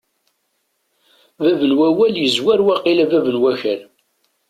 [1.41, 3.81] Bab n wawal yezwar waqila bab n wakal.